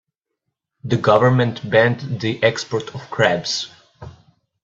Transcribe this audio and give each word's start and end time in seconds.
The 0.83 0.97
government 0.97 1.69
banned 1.69 2.21
the 2.21 2.41
export 2.41 2.95
of 2.95 3.11
crabs. 3.11 3.69